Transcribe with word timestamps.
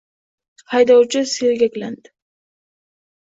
Haydovchi 0.71 1.21
sergaklandi. 1.33 2.13